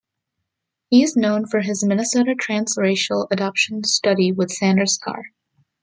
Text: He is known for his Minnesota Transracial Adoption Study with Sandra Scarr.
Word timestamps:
He 0.89 1.03
is 1.03 1.15
known 1.15 1.45
for 1.45 1.59
his 1.59 1.85
Minnesota 1.85 2.33
Transracial 2.33 3.27
Adoption 3.29 3.83
Study 3.83 4.31
with 4.31 4.51
Sandra 4.51 4.87
Scarr. 4.87 5.25